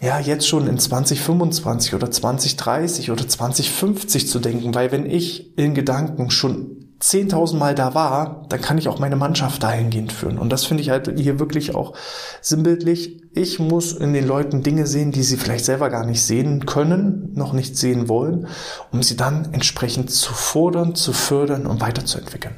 ja, 0.00 0.18
jetzt 0.18 0.48
schon 0.48 0.66
in 0.66 0.78
2025 0.78 1.92
oder 1.92 2.10
2030 2.10 3.10
oder 3.10 3.28
2050 3.28 4.28
zu 4.28 4.38
denken, 4.38 4.74
weil 4.74 4.92
wenn 4.92 5.04
ich 5.04 5.58
in 5.58 5.74
Gedanken 5.74 6.30
schon 6.30 6.79
10.000 7.00 7.56
Mal 7.56 7.74
da 7.74 7.94
war, 7.94 8.44
dann 8.50 8.60
kann 8.60 8.76
ich 8.76 8.88
auch 8.88 8.98
meine 8.98 9.16
Mannschaft 9.16 9.62
dahingehend 9.62 10.12
führen. 10.12 10.38
Und 10.38 10.50
das 10.50 10.64
finde 10.64 10.82
ich 10.82 10.90
halt 10.90 11.10
hier 11.18 11.38
wirklich 11.38 11.74
auch 11.74 11.94
sinnbildlich. 12.42 13.22
Ich 13.32 13.58
muss 13.58 13.92
in 13.92 14.12
den 14.12 14.26
Leuten 14.26 14.62
Dinge 14.62 14.86
sehen, 14.86 15.10
die 15.10 15.22
sie 15.22 15.38
vielleicht 15.38 15.64
selber 15.64 15.88
gar 15.88 16.04
nicht 16.04 16.22
sehen 16.22 16.66
können, 16.66 17.32
noch 17.34 17.54
nicht 17.54 17.78
sehen 17.78 18.08
wollen, 18.08 18.48
um 18.92 19.02
sie 19.02 19.16
dann 19.16 19.52
entsprechend 19.52 20.10
zu 20.10 20.34
fordern, 20.34 20.94
zu 20.94 21.12
fördern 21.12 21.66
und 21.66 21.80
weiterzuentwickeln. 21.80 22.56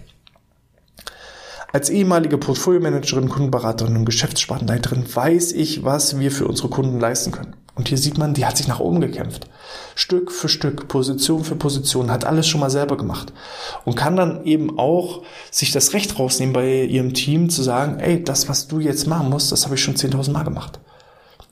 Als 1.73 1.89
ehemalige 1.89 2.37
Portfolio-Managerin, 2.37 3.29
Kundenberaterin 3.29 3.97
und 3.97 4.05
Geschäftsspartenleiterin 4.05 5.05
weiß 5.15 5.53
ich, 5.53 5.85
was 5.85 6.19
wir 6.19 6.31
für 6.31 6.47
unsere 6.47 6.69
Kunden 6.69 7.01
leisten 7.01 7.31
können. 7.31 7.57
Und 7.83 7.89
hier 7.89 7.99
sieht 7.99 8.17
man, 8.17 8.33
die 8.33 8.47
hat 8.47 8.57
sich 8.57 8.69
nach 8.69 8.79
oben 8.79 9.01
gekämpft. 9.01 9.49
Stück 9.97 10.31
für 10.31 10.49
Stück, 10.49 10.87
Position 10.87 11.43
für 11.43 11.57
Position, 11.57 12.13
hat 12.13 12.25
alles 12.25 12.47
schon 12.47 12.61
mal 12.61 12.71
selber 12.71 12.97
gemacht. 12.97 13.33
Und 13.85 13.97
kann 13.97 14.15
dann 14.15 14.45
eben 14.45 14.79
auch 14.79 15.25
sich 15.51 15.73
das 15.73 15.93
Recht 15.93 16.17
rausnehmen 16.17 16.53
bei 16.53 16.85
ihrem 16.85 17.13
Team 17.13 17.51
zu 17.51 17.61
sagen, 17.65 17.99
ey, 17.99 18.23
das, 18.23 18.49
was 18.49 18.69
du 18.69 18.79
jetzt 18.79 19.09
machen 19.09 19.31
musst, 19.31 19.51
das 19.51 19.65
habe 19.65 19.75
ich 19.75 19.83
schon 19.83 19.97
10.000 19.97 20.31
Mal 20.31 20.45
gemacht. 20.45 20.79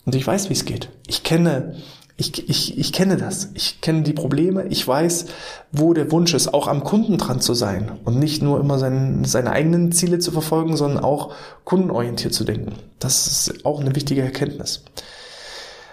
Und 0.06 0.14
ich 0.14 0.24
weiß, 0.24 0.50
wie 0.50 0.52
es 0.52 0.64
geht. 0.64 0.90
Ich 1.08 1.24
kenne, 1.24 1.74
ich, 2.16 2.48
ich, 2.48 2.78
ich 2.78 2.92
kenne 2.92 3.16
das. 3.16 3.48
Ich 3.54 3.80
kenne 3.80 4.02
die 4.02 4.12
Probleme. 4.12 4.68
Ich 4.68 4.86
weiß, 4.86 5.26
wo 5.72 5.94
der 5.94 6.12
Wunsch 6.12 6.32
ist, 6.32 6.54
auch 6.54 6.68
am 6.68 6.84
Kunden 6.84 7.18
dran 7.18 7.40
zu 7.40 7.54
sein 7.54 7.98
und 8.04 8.20
nicht 8.20 8.40
nur 8.40 8.60
immer 8.60 8.78
sein, 8.78 9.24
seine 9.24 9.50
eigenen 9.50 9.90
Ziele 9.90 10.20
zu 10.20 10.30
verfolgen, 10.30 10.76
sondern 10.76 11.02
auch 11.02 11.34
kundenorientiert 11.64 12.32
zu 12.32 12.44
denken. 12.44 12.76
Das 13.00 13.26
ist 13.26 13.66
auch 13.66 13.80
eine 13.80 13.96
wichtige 13.96 14.22
Erkenntnis. 14.22 14.84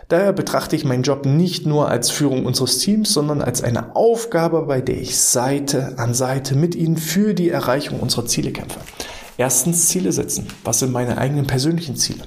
Daher 0.10 0.32
betrachte 0.32 0.78
ich 0.78 0.86
meinen 0.86 1.04
Job 1.04 1.26
nicht 1.26 1.66
nur 1.66 1.90
als 1.90 2.10
Führung 2.10 2.46
unseres 2.46 2.78
Teams, 2.80 3.12
sondern 3.12 3.42
als 3.42 3.62
eine 3.62 3.96
Aufgabe, 3.96 4.62
bei 4.62 4.80
der 4.80 5.02
ich 5.02 5.18
Seite 5.18 5.96
an 5.98 6.14
Seite 6.14 6.56
mit 6.56 6.76
Ihnen 6.76 6.96
für 6.96 7.34
die 7.34 7.50
Erreichung 7.50 8.00
unserer 8.00 8.26
Ziele 8.26 8.52
kämpfe. 8.52 8.80
Erstens 9.38 9.90
Ziele 9.90 10.14
setzen. 10.14 10.48
Was 10.64 10.80
sind 10.80 10.94
meine 10.94 11.18
eigenen 11.18 11.46
persönlichen 11.46 11.98
Ziele? 11.98 12.24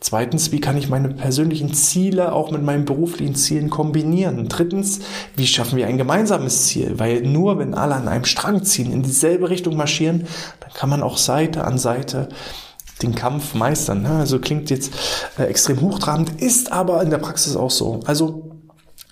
Zweitens, 0.00 0.52
wie 0.52 0.60
kann 0.60 0.78
ich 0.78 0.88
meine 0.88 1.10
persönlichen 1.10 1.74
Ziele 1.74 2.32
auch 2.32 2.50
mit 2.50 2.62
meinen 2.62 2.86
beruflichen 2.86 3.34
Zielen 3.34 3.68
kombinieren? 3.68 4.48
Drittens, 4.48 5.00
wie 5.36 5.46
schaffen 5.46 5.76
wir 5.76 5.86
ein 5.86 5.98
gemeinsames 5.98 6.66
Ziel? 6.66 6.98
Weil 6.98 7.22
nur 7.22 7.58
wenn 7.58 7.74
alle 7.74 7.96
an 7.96 8.08
einem 8.08 8.24
Strang 8.24 8.64
ziehen, 8.64 8.90
in 8.90 9.02
dieselbe 9.02 9.50
Richtung 9.50 9.76
marschieren, 9.76 10.26
dann 10.60 10.72
kann 10.72 10.88
man 10.88 11.02
auch 11.02 11.18
Seite 11.18 11.64
an 11.64 11.78
Seite 11.78 12.28
den 13.02 13.14
Kampf 13.14 13.54
meistern. 13.54 14.02
Ne? 14.02 14.10
Also 14.10 14.38
klingt 14.38 14.70
jetzt 14.70 14.92
äh, 15.38 15.44
extrem 15.44 15.80
hochtrabend, 15.80 16.40
ist 16.40 16.72
aber 16.72 17.02
in 17.02 17.10
der 17.10 17.18
Praxis 17.18 17.56
auch 17.56 17.70
so. 17.70 18.00
Also 18.06 18.50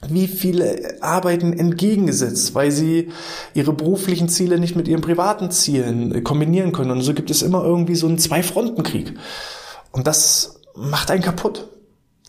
wie 0.09 0.29
viele 0.29 0.99
arbeiten 1.01 1.53
entgegengesetzt, 1.53 2.55
weil 2.55 2.71
sie 2.71 3.11
ihre 3.55 3.73
beruflichen 3.73 4.29
Ziele 4.29 4.59
nicht 4.59 4.77
mit 4.77 4.89
ihren 4.89 5.01
privaten 5.01 5.51
Zielen 5.51 6.15
äh, 6.15 6.21
kombinieren 6.21 6.73
können. 6.73 6.91
Und 6.91 7.03
so 7.03 7.15
gibt 7.15 7.31
es 7.31 7.43
immer 7.43 7.65
irgendwie 7.65 7.97
so 7.97 8.07
einen 8.07 8.19
Zwei-Fronten-Krieg. 8.19 9.15
Und 9.93 10.07
das 10.07 10.61
macht 10.75 11.11
einen 11.11 11.23
kaputt. 11.23 11.69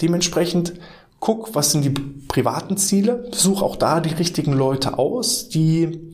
Dementsprechend 0.02 0.74
guck, 1.20 1.56
was 1.56 1.72
sind 1.72 1.84
die 1.84 1.90
privaten 1.90 2.78
Ziele, 2.78 3.30
such 3.32 3.62
auch 3.62 3.76
da 3.76 4.00
die 4.00 4.14
richtigen 4.14 4.54
Leute 4.54 4.98
aus, 4.98 5.50
die 5.50 6.14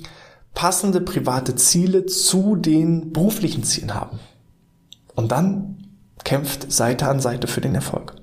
passende 0.53 1.01
private 1.01 1.55
Ziele 1.55 2.05
zu 2.05 2.55
den 2.55 3.11
beruflichen 3.11 3.63
Zielen 3.63 3.93
haben. 3.93 4.19
Und 5.15 5.31
dann 5.31 5.77
kämpft 6.23 6.71
Seite 6.71 7.07
an 7.07 7.19
Seite 7.19 7.47
für 7.47 7.61
den 7.61 7.75
Erfolg. 7.75 8.15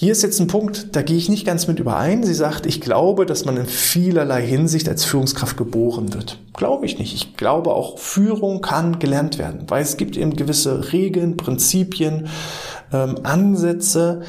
Hier 0.00 0.12
ist 0.12 0.22
jetzt 0.22 0.38
ein 0.38 0.46
Punkt, 0.46 0.94
da 0.94 1.02
gehe 1.02 1.16
ich 1.16 1.28
nicht 1.28 1.44
ganz 1.44 1.66
mit 1.66 1.80
überein. 1.80 2.22
Sie 2.22 2.32
sagt, 2.32 2.66
ich 2.66 2.80
glaube, 2.80 3.26
dass 3.26 3.44
man 3.44 3.56
in 3.56 3.66
vielerlei 3.66 4.46
Hinsicht 4.46 4.88
als 4.88 5.04
Führungskraft 5.04 5.56
geboren 5.56 6.14
wird. 6.14 6.38
Glaube 6.54 6.86
ich 6.86 7.00
nicht. 7.00 7.14
Ich 7.14 7.36
glaube 7.36 7.74
auch, 7.74 7.98
Führung 7.98 8.60
kann 8.60 9.00
gelernt 9.00 9.38
werden, 9.38 9.64
weil 9.66 9.82
es 9.82 9.96
gibt 9.96 10.16
eben 10.16 10.36
gewisse 10.36 10.92
Regeln, 10.92 11.36
Prinzipien, 11.36 12.28
ähm, 12.92 13.16
Ansätze, 13.24 14.22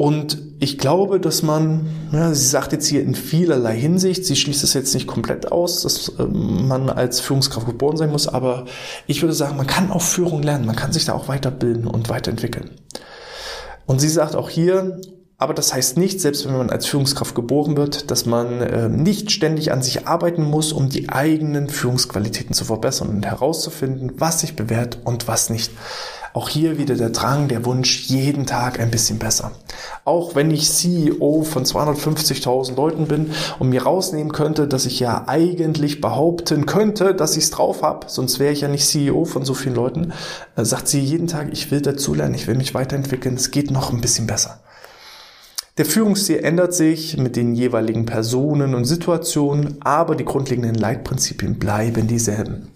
und 0.00 0.38
ich 0.60 0.78
glaube, 0.78 1.20
dass 1.20 1.42
man, 1.42 1.84
ja, 2.10 2.32
sie 2.32 2.46
sagt 2.46 2.72
jetzt 2.72 2.86
hier 2.86 3.02
in 3.02 3.14
vielerlei 3.14 3.76
Hinsicht, 3.76 4.24
sie 4.24 4.34
schließt 4.34 4.64
es 4.64 4.72
jetzt 4.72 4.94
nicht 4.94 5.06
komplett 5.06 5.52
aus, 5.52 5.82
dass 5.82 6.14
ähm, 6.18 6.68
man 6.68 6.88
als 6.88 7.20
Führungskraft 7.20 7.66
geboren 7.66 7.98
sein 7.98 8.10
muss, 8.10 8.26
aber 8.26 8.64
ich 9.06 9.20
würde 9.20 9.34
sagen, 9.34 9.58
man 9.58 9.66
kann 9.66 9.90
auch 9.90 10.00
Führung 10.00 10.42
lernen, 10.42 10.64
man 10.64 10.74
kann 10.74 10.94
sich 10.94 11.04
da 11.04 11.12
auch 11.12 11.28
weiterbilden 11.28 11.86
und 11.86 12.08
weiterentwickeln. 12.08 12.70
Und 13.84 14.00
sie 14.00 14.08
sagt 14.08 14.36
auch 14.36 14.48
hier, 14.48 15.02
aber 15.40 15.54
das 15.54 15.72
heißt 15.72 15.96
nicht, 15.96 16.20
selbst 16.20 16.46
wenn 16.46 16.56
man 16.56 16.68
als 16.68 16.84
Führungskraft 16.84 17.34
geboren 17.34 17.74
wird, 17.74 18.10
dass 18.10 18.26
man 18.26 18.60
äh, 18.60 18.90
nicht 18.90 19.32
ständig 19.32 19.72
an 19.72 19.82
sich 19.82 20.06
arbeiten 20.06 20.44
muss, 20.44 20.70
um 20.70 20.90
die 20.90 21.08
eigenen 21.08 21.70
Führungsqualitäten 21.70 22.54
zu 22.54 22.66
verbessern 22.66 23.08
und 23.08 23.24
herauszufinden, 23.24 24.12
was 24.18 24.40
sich 24.40 24.54
bewährt 24.54 24.98
und 25.02 25.28
was 25.28 25.48
nicht. 25.48 25.72
Auch 26.34 26.50
hier 26.50 26.76
wieder 26.76 26.94
der 26.94 27.08
Drang, 27.08 27.48
der 27.48 27.64
Wunsch, 27.64 28.04
jeden 28.08 28.44
Tag 28.44 28.78
ein 28.78 28.90
bisschen 28.90 29.18
besser. 29.18 29.52
Auch 30.04 30.34
wenn 30.34 30.50
ich 30.50 30.70
CEO 30.70 31.42
von 31.42 31.64
250.000 31.64 32.76
Leuten 32.76 33.06
bin 33.06 33.30
und 33.58 33.70
mir 33.70 33.84
rausnehmen 33.84 34.32
könnte, 34.32 34.68
dass 34.68 34.84
ich 34.84 35.00
ja 35.00 35.24
eigentlich 35.26 36.02
behaupten 36.02 36.66
könnte, 36.66 37.14
dass 37.14 37.38
ich 37.38 37.44
es 37.44 37.50
drauf 37.50 37.82
habe, 37.82 38.10
sonst 38.10 38.40
wäre 38.40 38.52
ich 38.52 38.60
ja 38.60 38.68
nicht 38.68 38.86
CEO 38.86 39.24
von 39.24 39.46
so 39.46 39.54
vielen 39.54 39.74
Leuten, 39.74 40.12
äh, 40.56 40.66
sagt 40.66 40.86
sie 40.86 41.00
jeden 41.00 41.28
Tag, 41.28 41.48
ich 41.50 41.70
will 41.70 41.80
dazulernen, 41.80 42.34
ich 42.34 42.46
will 42.46 42.56
mich 42.56 42.74
weiterentwickeln, 42.74 43.36
es 43.36 43.50
geht 43.50 43.70
noch 43.70 43.90
ein 43.90 44.02
bisschen 44.02 44.26
besser. 44.26 44.60
Der 45.78 45.84
Führungsstil 45.84 46.38
ändert 46.38 46.74
sich 46.74 47.16
mit 47.16 47.36
den 47.36 47.54
jeweiligen 47.54 48.04
Personen 48.04 48.74
und 48.74 48.84
Situationen, 48.84 49.76
aber 49.80 50.16
die 50.16 50.24
grundlegenden 50.24 50.74
Leitprinzipien 50.74 51.58
bleiben 51.58 52.06
dieselben. 52.06 52.68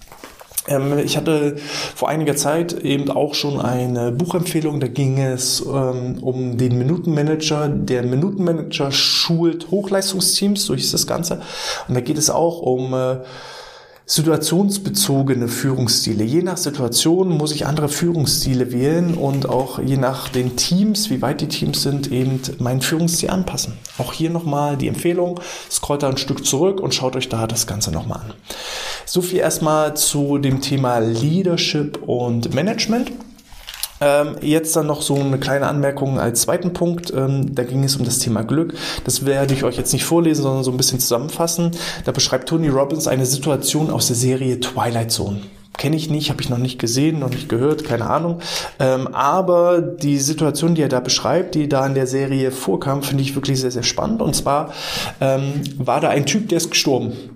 Ähm, 0.68 0.98
ich 0.98 1.16
hatte 1.16 1.56
vor 1.94 2.08
einiger 2.08 2.36
Zeit 2.36 2.72
eben 2.72 3.10
auch 3.10 3.34
schon 3.34 3.60
eine 3.60 4.12
Buchempfehlung, 4.12 4.80
da 4.80 4.86
ging 4.86 5.18
es 5.18 5.60
ähm, 5.60 6.18
um 6.22 6.56
den 6.56 6.78
Minutenmanager. 6.78 7.68
Der 7.68 8.02
Minutenmanager 8.02 8.90
schult 8.92 9.70
Hochleistungsteams, 9.70 10.64
so 10.64 10.74
hieß 10.74 10.92
das 10.92 11.06
Ganze. 11.06 11.42
Und 11.88 11.94
da 11.94 12.00
geht 12.00 12.18
es 12.18 12.30
auch 12.30 12.60
um 12.60 12.94
äh, 12.94 13.18
situationsbezogene 14.06 15.49
Führungsstile. 15.49 16.25
Je 16.25 16.42
nach 16.42 16.58
Situation 16.58 17.30
muss 17.30 17.52
ich 17.52 17.66
andere 17.66 17.88
Führungsstile 17.88 18.70
wählen 18.70 19.14
und 19.14 19.49
auch 19.49 19.78
je 19.78 19.96
nach 19.96 20.28
den 20.28 20.56
Teams, 20.56 21.08
wie 21.08 21.23
weit 21.23 21.40
die 21.40 21.49
Teams 21.49 21.82
sind, 21.82 22.12
eben 22.12 22.40
meinen 22.58 22.82
Führungsstil 22.82 23.30
anpassen. 23.30 23.78
Auch 23.96 24.12
hier 24.12 24.28
nochmal 24.28 24.76
die 24.76 24.88
Empfehlung, 24.88 25.40
scrollt 25.70 26.02
da 26.02 26.11
ein 26.11 26.18
Stück 26.18 26.44
zurück 26.44 26.80
und 26.80 26.94
schaut 26.94 27.16
euch 27.16 27.30
da 27.30 27.46
das 27.46 27.66
Ganze 27.66 27.92
nochmal 27.92 28.18
an. 28.18 28.34
So 29.06 29.23
viel 29.23 29.38
erstmal 29.38 29.96
zu 29.96 30.37
dem 30.37 30.61
Thema 30.61 30.99
Leadership 30.99 32.02
und 32.06 32.54
Management. 32.54 33.11
Ähm, 34.04 34.37
jetzt 34.42 34.76
dann 34.76 34.87
noch 34.87 35.00
so 35.00 35.14
eine 35.14 35.38
kleine 35.38 35.66
Anmerkung 35.66 36.20
als 36.20 36.42
zweiten 36.42 36.75
Punkt. 36.75 37.11
Ähm, 37.14 37.54
da 37.54 37.62
ging 37.62 37.82
es 37.84 37.96
um 37.96 38.04
das 38.04 38.18
Thema 38.18 38.42
Glück. 38.42 38.75
Das 39.04 39.25
werde 39.25 39.54
ich 39.54 39.64
euch 39.64 39.78
jetzt 39.78 39.94
nicht 39.94 40.04
vorlesen, 40.04 40.42
sondern 40.42 40.62
so 40.62 40.70
ein 40.70 40.76
bisschen 40.76 41.00
zusammenfassen. 41.00 41.70
Da 42.04 42.12
beschreibt 42.12 42.50
Tony 42.50 42.68
Robbins 42.68 43.08
eine 43.08 43.25
Situation 43.25 43.90
aus 43.90 44.08
der 44.08 44.16
Serie 44.16 44.61
Twilight 44.61 45.11
Zone 45.11 45.40
kenne 45.76 45.96
ich 45.96 46.08
nicht, 46.08 46.30
habe 46.30 46.40
ich 46.40 46.49
noch 46.49 46.58
nicht 46.58 46.78
gesehen, 46.78 47.18
noch 47.18 47.30
nicht 47.30 47.49
gehört, 47.49 47.82
keine 47.82 48.08
Ahnung. 48.08 48.38
Ähm, 48.78 49.08
aber 49.08 49.80
die 49.82 50.18
Situation, 50.18 50.76
die 50.76 50.82
er 50.82 50.88
da 50.88 51.00
beschreibt, 51.00 51.56
die 51.56 51.68
da 51.68 51.84
in 51.84 51.94
der 51.94 52.06
Serie 52.06 52.52
vorkam, 52.52 53.02
finde 53.02 53.25
ich 53.25 53.34
wirklich 53.34 53.61
sehr, 53.61 53.73
sehr 53.73 53.82
spannend. 53.82 54.23
Und 54.23 54.37
zwar 54.37 54.73
ähm, 55.20 55.62
war 55.76 56.00
da 56.00 56.11
ein 56.11 56.26
Typ, 56.26 56.49
der 56.49 56.58
ist 56.58 56.70
gestorben. 56.70 57.34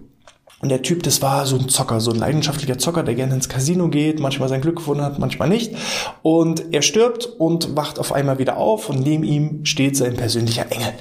Und 0.60 0.70
der 0.70 0.82
Typ, 0.82 1.04
das 1.04 1.22
war 1.22 1.46
so 1.46 1.56
ein 1.56 1.68
Zocker, 1.68 2.00
so 2.00 2.10
ein 2.10 2.18
leidenschaftlicher 2.18 2.78
Zocker, 2.78 3.04
der 3.04 3.14
gerne 3.14 3.32
ins 3.32 3.48
Casino 3.48 3.86
geht, 3.88 4.18
manchmal 4.18 4.48
sein 4.48 4.60
Glück 4.60 4.76
gefunden 4.76 5.04
hat, 5.04 5.20
manchmal 5.20 5.48
nicht. 5.48 5.72
Und 6.22 6.74
er 6.74 6.82
stirbt 6.82 7.26
und 7.38 7.76
wacht 7.76 8.00
auf 8.00 8.12
einmal 8.12 8.40
wieder 8.40 8.56
auf 8.56 8.88
und 8.88 8.98
neben 9.00 9.22
ihm 9.22 9.64
steht 9.64 9.96
sein 9.96 10.16
persönlicher 10.16 10.66
Engel. 10.72 10.94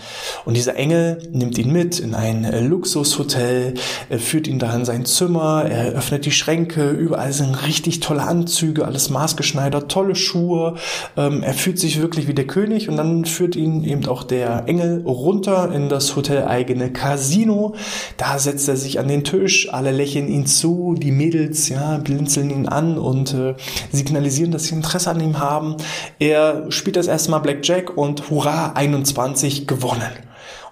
Und 0.45 0.55
dieser 0.55 0.75
Engel 0.75 1.27
nimmt 1.31 1.57
ihn 1.57 1.71
mit 1.71 1.99
in 1.99 2.13
ein 2.13 2.45
äh, 2.45 2.59
Luxushotel, 2.59 3.73
führt 4.19 4.47
ihn 4.47 4.59
da 4.59 4.75
in 4.75 4.85
sein 4.85 5.05
Zimmer, 5.05 5.65
er 5.67 5.93
öffnet 5.93 6.27
die 6.27 6.31
Schränke, 6.31 6.91
überall 6.91 7.33
sind 7.33 7.65
richtig 7.65 7.99
tolle 7.99 8.21
Anzüge, 8.21 8.85
alles 8.85 9.09
maßgeschneidert, 9.09 9.91
tolle 9.91 10.13
Schuhe. 10.13 10.75
Ähm, 11.15 11.41
er 11.41 11.55
fühlt 11.55 11.79
sich 11.79 11.99
wirklich 11.99 12.27
wie 12.27 12.35
der 12.35 12.45
König 12.45 12.89
und 12.89 12.97
dann 12.97 13.25
führt 13.25 13.55
ihn 13.55 13.83
eben 13.83 14.05
auch 14.05 14.23
der 14.23 14.65
Engel 14.67 15.01
runter 15.03 15.71
in 15.73 15.89
das 15.89 16.15
hoteleigene 16.15 16.93
Casino. 16.93 17.73
Da 18.17 18.37
setzt 18.37 18.69
er 18.69 18.77
sich 18.77 18.99
an 18.99 19.07
den 19.07 19.23
Tisch 19.23 19.47
Tisch, 19.48 19.74
alle 19.74 19.92
lächeln 19.92 20.27
ihn 20.27 20.46
zu, 20.46 20.94
die 20.98 21.13
Mädels, 21.13 21.70
ja, 21.70 22.00
blinzeln 22.00 22.50
ihn 22.50 22.68
an 22.68 22.98
und 22.98 23.34
äh, 23.34 23.56
signalisieren, 23.94 24.51
dass 24.51 24.66
sie 24.66 24.75
Interesse 24.75 25.10
an 25.10 25.22
ihm 25.22 25.39
haben. 25.39 25.77
Er 26.20 26.70
spielt 26.70 26.98
das 26.98 27.08
erste 27.08 27.32
Mal 27.32 27.39
Blackjack 27.39 27.96
und 27.96 28.30
hurra, 28.30 28.74
21 28.74 29.66
gewonnen. 29.66 30.12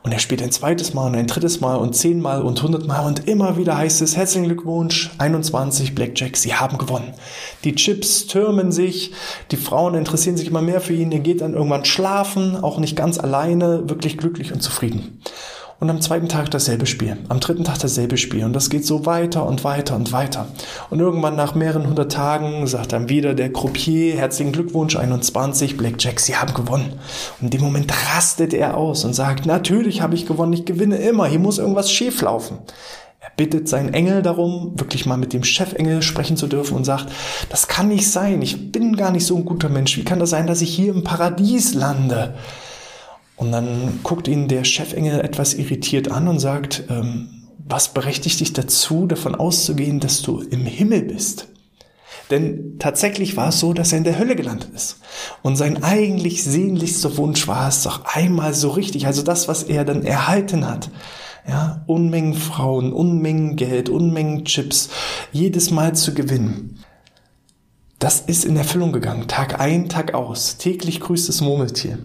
Und 0.04 0.12
er 0.12 0.20
spielt 0.20 0.44
ein 0.44 0.52
zweites 0.52 0.94
Mal 0.94 1.08
und 1.08 1.16
ein 1.16 1.26
drittes 1.26 1.62
Mal 1.62 1.78
und 1.78 1.96
zehnmal 1.96 2.42
und 2.42 2.62
hundertmal 2.62 3.06
und 3.06 3.30
immer 3.30 3.56
wieder 3.56 3.78
heißt 3.78 4.02
es 4.02 4.18
herzlichen 4.18 4.48
Glückwunsch, 4.48 5.10
21 5.20 5.96
Blackjack, 5.96 6.36
Sie 6.36 6.54
haben 6.54 6.78
gewonnen. 6.78 7.14
Die 7.64 7.76
Chips 7.76 8.28
türmen 8.28 8.74
sich, 8.74 9.14
die 9.52 9.58
Frauen 9.58 9.96
interessieren 9.96 10.36
sich 10.36 10.50
immer 10.50 10.62
mehr 10.62 10.82
für 10.82 10.94
ihn, 10.94 11.14
er 11.14 11.20
geht 11.20 11.40
dann 11.40 11.54
irgendwann 11.54 11.86
schlafen, 11.86 12.62
auch 12.62 12.78
nicht 12.78 12.98
ganz 12.98 13.20
alleine, 13.20 13.90
wirklich 13.90 14.18
glücklich 14.18 14.52
und 14.52 14.62
zufrieden 14.62 15.22
und 15.80 15.90
am 15.90 16.02
zweiten 16.02 16.30
Tag 16.30 16.50
dasselbe 16.52 16.86
Spiel, 16.86 17.18
am 17.28 17.40
dritten 17.40 17.64
Tag 17.64 17.80
dasselbe 17.80 18.18
Spiel 18.18 18.46
und 18.46 18.54
das 18.54 18.70
geht 18.70 18.86
so 18.86 19.06
weiter 19.06 19.46
und 19.46 19.64
weiter 19.64 19.96
und 19.96 20.12
weiter. 20.12 20.48
Und 20.90 21.00
irgendwann 21.00 21.36
nach 21.36 21.54
mehreren 21.54 21.88
hundert 21.88 22.12
Tagen 22.12 22.66
sagt 22.68 22.94
dann 22.94 23.10
wieder 23.10 23.34
der 23.34 23.52
Croupier, 23.52 24.16
herzlichen 24.16 24.54
Glückwunsch 24.54 24.96
21, 24.96 25.76
Blackjack, 25.76 26.20
Sie 26.20 26.36
haben 26.36 26.54
gewonnen. 26.54 26.94
Und 27.40 27.46
in 27.46 27.50
dem 27.50 27.62
Moment 27.62 27.92
rastet 28.14 28.54
er 28.54 28.78
aus 28.78 29.04
und 29.04 29.14
sagt, 29.14 29.46
natürlich 29.46 30.02
habe 30.02 30.16
ich 30.16 30.26
gewonnen, 30.26 30.54
ich 30.54 30.66
gewinne 30.66 30.98
immer, 30.98 31.28
hier 31.28 31.40
muss 31.40 31.58
irgendwas 31.58 31.92
schief 31.92 32.22
laufen. 32.22 32.60
Er 33.20 33.32
bittet 33.36 33.68
seinen 33.68 33.94
Engel 33.94 34.22
darum, 34.22 34.80
wirklich 34.80 35.06
mal 35.06 35.18
mit 35.18 35.34
dem 35.34 35.44
Chefengel 35.44 36.04
sprechen 36.04 36.38
zu 36.38 36.48
dürfen 36.48 36.78
und 36.78 36.86
sagt, 36.86 37.08
das 37.50 37.68
kann 37.68 37.88
nicht 37.90 38.10
sein, 38.10 38.42
ich 38.42 38.72
bin 38.72 38.96
gar 38.96 39.12
nicht 39.12 39.26
so 39.26 39.36
ein 39.36 39.46
guter 39.46 39.68
Mensch, 39.68 39.98
wie 39.98 40.04
kann 40.04 40.20
das 40.20 40.30
sein, 40.30 40.48
dass 40.48 40.62
ich 40.62 40.74
hier 40.74 40.94
im 40.94 41.04
Paradies 41.04 41.74
lande? 41.74 42.36
Und 43.38 43.52
dann 43.52 44.00
guckt 44.04 44.28
ihn 44.28 44.48
der 44.48 44.64
Chefengel 44.64 45.20
etwas 45.20 45.54
irritiert 45.54 46.10
an 46.10 46.28
und 46.28 46.40
sagt, 46.40 46.84
ähm, 46.90 47.44
was 47.58 47.94
berechtigt 47.94 48.40
dich 48.40 48.54
dazu, 48.54 49.08
davon 49.08 49.36
auszugehen, 49.36 50.00
dass 50.00 50.22
du 50.22 50.40
im 50.40 50.66
Himmel 50.66 51.04
bist? 51.04 51.48
Denn 52.32 52.78
tatsächlich 52.80 53.38
war 53.38 53.50
es 53.50 53.60
so, 53.60 53.74
dass 53.74 53.92
er 53.92 54.00
in 54.00 54.04
der 54.04 54.18
Hölle 54.18 54.36
gelandet 54.36 54.72
ist. 54.74 55.00
Und 55.44 55.56
sein 55.56 55.84
eigentlich 55.84 56.44
sehnlichster 56.44 57.18
Wunsch 57.18 57.48
war 57.48 57.68
es 57.68 57.84
doch 57.84 58.06
einmal 58.06 58.54
so 58.54 58.70
richtig, 58.70 59.06
also 59.06 59.22
das, 59.22 59.48
was 59.48 59.64
er 59.64 59.86
dann 59.86 60.04
erhalten 60.04 60.68
hat. 60.68 60.90
Ja, 61.48 61.84
Unmengen 61.86 62.34
Frauen, 62.34 62.94
Unmengen 62.94 63.56
Geld, 63.56 63.90
Unmengen 63.90 64.46
Chips, 64.46 64.90
jedes 65.32 65.70
Mal 65.70 65.94
zu 65.94 66.16
gewinnen. 66.16 66.80
Das 68.00 68.22
ist 68.22 68.46
in 68.46 68.58
Erfüllung 68.58 68.92
gegangen, 68.92 69.28
Tag 69.28 69.60
ein, 69.60 69.88
Tag 69.88 70.16
aus. 70.16 70.58
Täglich 70.58 71.00
grüßt 71.00 71.30
das 71.30 71.42
Murmeltier. 71.42 72.00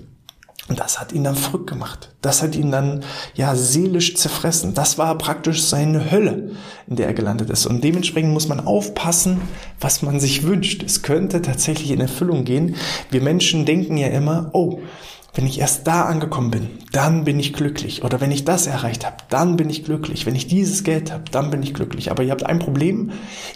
Und 0.70 0.78
das 0.78 1.00
hat 1.00 1.10
ihn 1.10 1.24
dann 1.24 1.34
verrückt 1.34 1.66
gemacht. 1.66 2.14
Das 2.22 2.44
hat 2.44 2.54
ihn 2.54 2.70
dann, 2.70 3.02
ja, 3.34 3.56
seelisch 3.56 4.14
zerfressen. 4.14 4.72
Das 4.72 4.98
war 4.98 5.18
praktisch 5.18 5.64
seine 5.64 6.12
Hölle, 6.12 6.52
in 6.86 6.94
der 6.94 7.08
er 7.08 7.12
gelandet 7.14 7.50
ist. 7.50 7.66
Und 7.66 7.82
dementsprechend 7.82 8.32
muss 8.32 8.46
man 8.46 8.60
aufpassen, 8.60 9.40
was 9.80 10.00
man 10.02 10.20
sich 10.20 10.44
wünscht. 10.44 10.84
Es 10.84 11.02
könnte 11.02 11.42
tatsächlich 11.42 11.90
in 11.90 12.00
Erfüllung 12.00 12.44
gehen. 12.44 12.76
Wir 13.10 13.20
Menschen 13.20 13.66
denken 13.66 13.96
ja 13.96 14.06
immer, 14.06 14.50
oh, 14.52 14.78
wenn 15.34 15.44
ich 15.44 15.58
erst 15.58 15.88
da 15.88 16.04
angekommen 16.04 16.52
bin, 16.52 16.70
dann 16.92 17.24
bin 17.24 17.40
ich 17.40 17.52
glücklich. 17.52 18.04
Oder 18.04 18.20
wenn 18.20 18.30
ich 18.30 18.44
das 18.44 18.68
erreicht 18.68 19.04
habe, 19.04 19.16
dann 19.28 19.56
bin 19.56 19.70
ich 19.70 19.82
glücklich. 19.82 20.24
Wenn 20.24 20.36
ich 20.36 20.46
dieses 20.46 20.84
Geld 20.84 21.10
habe, 21.10 21.24
dann 21.32 21.50
bin 21.50 21.64
ich 21.64 21.74
glücklich. 21.74 22.12
Aber 22.12 22.22
ihr 22.22 22.30
habt 22.30 22.46
ein 22.46 22.60
Problem, 22.60 23.10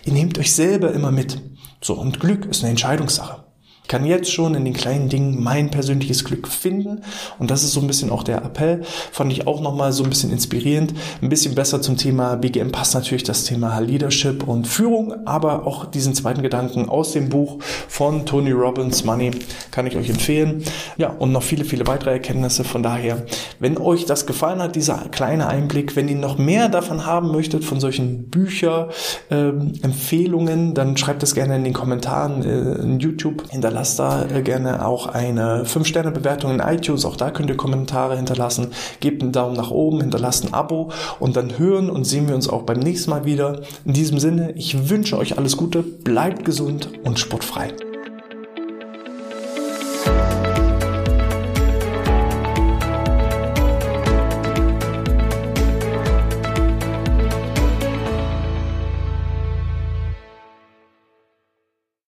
ihr 0.04 0.12
nehmt 0.12 0.36
euch 0.36 0.52
selber 0.52 0.92
immer 0.92 1.12
mit. 1.12 1.40
So, 1.80 1.94
und 1.94 2.18
Glück 2.18 2.46
ist 2.46 2.64
eine 2.64 2.70
Entscheidungssache. 2.70 3.43
Ich 3.84 3.88
kann 3.88 4.06
jetzt 4.06 4.32
schon 4.32 4.54
in 4.54 4.64
den 4.64 4.72
kleinen 4.72 5.10
Dingen 5.10 5.42
mein 5.42 5.70
persönliches 5.70 6.24
Glück 6.24 6.48
finden. 6.48 7.02
Und 7.38 7.50
das 7.50 7.62
ist 7.62 7.74
so 7.74 7.80
ein 7.80 7.86
bisschen 7.86 8.08
auch 8.08 8.22
der 8.22 8.38
Appell. 8.38 8.80
Fand 9.12 9.30
ich 9.30 9.46
auch 9.46 9.60
nochmal 9.60 9.92
so 9.92 10.04
ein 10.04 10.08
bisschen 10.08 10.32
inspirierend. 10.32 10.94
Ein 11.20 11.28
bisschen 11.28 11.54
besser 11.54 11.82
zum 11.82 11.98
Thema 11.98 12.36
BGM 12.36 12.72
passt 12.72 12.94
natürlich 12.94 13.24
das 13.24 13.44
Thema 13.44 13.78
Leadership 13.80 14.48
und 14.48 14.66
Führung, 14.66 15.26
aber 15.26 15.66
auch 15.66 15.84
diesen 15.84 16.14
zweiten 16.14 16.40
Gedanken 16.40 16.88
aus 16.88 17.12
dem 17.12 17.28
Buch 17.28 17.58
von 17.86 18.24
Tony 18.24 18.52
Robbins 18.52 19.04
Money 19.04 19.32
kann 19.70 19.86
ich 19.86 19.96
euch 19.98 20.08
empfehlen. 20.08 20.64
Ja, 20.96 21.10
und 21.10 21.32
noch 21.32 21.42
viele, 21.42 21.66
viele 21.66 21.86
weitere 21.86 22.12
Erkenntnisse. 22.12 22.64
Von 22.64 22.82
daher, 22.82 23.26
wenn 23.58 23.76
euch 23.76 24.06
das 24.06 24.24
gefallen 24.24 24.62
hat, 24.62 24.76
dieser 24.76 25.10
kleine 25.10 25.46
Einblick, 25.48 25.94
wenn 25.94 26.08
ihr 26.08 26.16
noch 26.16 26.38
mehr 26.38 26.70
davon 26.70 27.04
haben 27.04 27.30
möchtet, 27.32 27.66
von 27.66 27.80
solchen 27.80 28.30
Bücher, 28.30 28.88
ähm, 29.30 29.74
Empfehlungen, 29.82 30.72
dann 30.72 30.96
schreibt 30.96 31.22
es 31.22 31.34
gerne 31.34 31.56
in 31.56 31.64
den 31.64 31.74
Kommentaren 31.74 32.42
äh, 32.42 32.82
in 32.82 32.98
YouTube. 32.98 33.50
Hinterlasst 33.50 33.73
hinterlasst 33.74 33.98
da 33.98 34.24
äh, 34.26 34.42
gerne 34.42 34.86
auch 34.86 35.06
eine 35.06 35.64
5-Sterne-Bewertung 35.64 36.52
in 36.52 36.60
iTunes. 36.60 37.04
Auch 37.04 37.16
da 37.16 37.30
könnt 37.30 37.50
ihr 37.50 37.56
Kommentare 37.56 38.16
hinterlassen. 38.16 38.68
Gebt 39.00 39.22
einen 39.22 39.32
Daumen 39.32 39.56
nach 39.56 39.72
oben, 39.72 40.00
hinterlasst 40.00 40.44
ein 40.44 40.54
Abo 40.54 40.92
und 41.18 41.36
dann 41.36 41.58
hören 41.58 41.90
und 41.90 42.04
sehen 42.04 42.28
wir 42.28 42.36
uns 42.36 42.48
auch 42.48 42.62
beim 42.62 42.78
nächsten 42.78 43.10
Mal 43.10 43.24
wieder. 43.24 43.62
In 43.84 43.92
diesem 43.92 44.20
Sinne, 44.20 44.52
ich 44.52 44.88
wünsche 44.88 45.18
euch 45.18 45.38
alles 45.38 45.56
Gute, 45.56 45.82
bleibt 45.82 46.44
gesund 46.44 46.88
und 47.02 47.18
sportfrei. 47.18 47.72